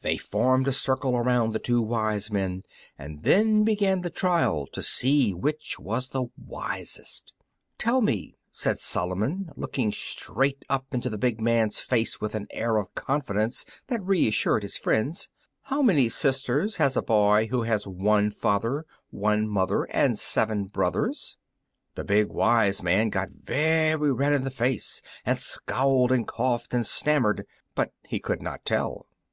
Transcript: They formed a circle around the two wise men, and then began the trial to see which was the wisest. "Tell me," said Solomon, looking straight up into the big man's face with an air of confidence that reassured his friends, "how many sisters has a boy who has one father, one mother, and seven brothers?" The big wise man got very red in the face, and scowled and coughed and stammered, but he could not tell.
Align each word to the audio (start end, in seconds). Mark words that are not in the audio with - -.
They 0.00 0.16
formed 0.18 0.66
a 0.66 0.72
circle 0.72 1.16
around 1.16 1.52
the 1.52 1.60
two 1.60 1.80
wise 1.80 2.32
men, 2.32 2.64
and 2.98 3.22
then 3.22 3.62
began 3.62 4.00
the 4.00 4.10
trial 4.10 4.66
to 4.72 4.82
see 4.82 5.32
which 5.32 5.78
was 5.78 6.08
the 6.08 6.24
wisest. 6.36 7.32
"Tell 7.78 8.00
me," 8.00 8.34
said 8.50 8.80
Solomon, 8.80 9.52
looking 9.56 9.92
straight 9.92 10.64
up 10.68 10.92
into 10.92 11.08
the 11.08 11.16
big 11.16 11.40
man's 11.40 11.78
face 11.78 12.20
with 12.20 12.34
an 12.34 12.48
air 12.50 12.76
of 12.76 12.92
confidence 12.96 13.64
that 13.86 14.02
reassured 14.02 14.64
his 14.64 14.76
friends, 14.76 15.28
"how 15.62 15.80
many 15.80 16.08
sisters 16.08 16.78
has 16.78 16.96
a 16.96 17.00
boy 17.02 17.46
who 17.46 17.62
has 17.62 17.86
one 17.86 18.32
father, 18.32 18.84
one 19.10 19.46
mother, 19.46 19.84
and 19.92 20.18
seven 20.18 20.64
brothers?" 20.64 21.36
The 21.94 22.02
big 22.02 22.26
wise 22.26 22.82
man 22.82 23.10
got 23.10 23.28
very 23.44 24.10
red 24.10 24.32
in 24.32 24.42
the 24.42 24.50
face, 24.50 25.02
and 25.24 25.38
scowled 25.38 26.10
and 26.10 26.26
coughed 26.26 26.74
and 26.74 26.84
stammered, 26.84 27.46
but 27.76 27.92
he 28.08 28.18
could 28.18 28.42
not 28.42 28.64
tell. 28.64 29.06